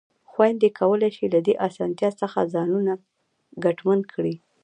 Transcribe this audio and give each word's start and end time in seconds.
خویندې 0.31 0.69
کولای 0.79 1.11
شي 1.17 1.25
له 1.33 1.39
دې 1.47 1.53
اسانتیا 1.67 2.09
څخه 2.21 2.49
ځانونه 2.53 2.93
ګټمن 3.63 3.99
کړي. 4.13 4.35